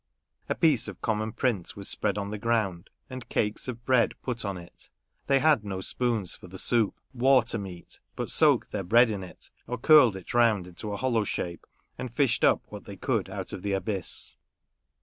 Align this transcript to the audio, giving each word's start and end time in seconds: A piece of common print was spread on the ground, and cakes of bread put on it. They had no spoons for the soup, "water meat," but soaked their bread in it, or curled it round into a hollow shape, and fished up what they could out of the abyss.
A 0.49 0.55
piece 0.55 0.87
of 0.87 0.99
common 0.99 1.31
print 1.31 1.75
was 1.75 1.87
spread 1.87 2.17
on 2.17 2.31
the 2.31 2.39
ground, 2.39 2.89
and 3.07 3.29
cakes 3.29 3.67
of 3.67 3.85
bread 3.85 4.15
put 4.23 4.43
on 4.43 4.57
it. 4.57 4.89
They 5.27 5.37
had 5.37 5.63
no 5.63 5.79
spoons 5.79 6.35
for 6.35 6.47
the 6.47 6.57
soup, 6.57 6.99
"water 7.13 7.59
meat," 7.59 7.99
but 8.15 8.31
soaked 8.31 8.71
their 8.71 8.83
bread 8.83 9.11
in 9.11 9.21
it, 9.21 9.51
or 9.67 9.77
curled 9.77 10.15
it 10.15 10.33
round 10.33 10.65
into 10.65 10.91
a 10.91 10.97
hollow 10.97 11.23
shape, 11.23 11.67
and 11.99 12.11
fished 12.11 12.43
up 12.43 12.63
what 12.69 12.85
they 12.85 12.97
could 12.97 13.29
out 13.29 13.53
of 13.53 13.61
the 13.61 13.73
abyss. 13.73 14.35